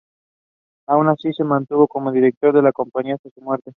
Aun 0.87 1.09
así, 1.09 1.31
se 1.31 1.43
mantuvo 1.43 1.87
como 1.87 2.11
director 2.11 2.55
de 2.55 2.63
la 2.63 2.71
compañía 2.73 3.13
hasta 3.13 3.29
su 3.29 3.39
muerte. 3.41 3.69